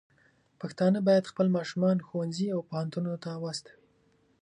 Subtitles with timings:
[0.61, 3.77] پښتانه بايد خپل ماشومان ښوونځي او پوهنتونونو ته واستوي.